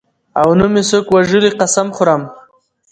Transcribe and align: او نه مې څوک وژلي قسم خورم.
او 0.41 0.49
نه 0.59 0.65
مې 0.71 0.81
څوک 0.89 1.05
وژلي 1.15 1.51
قسم 1.59 1.87
خورم. 1.95 2.21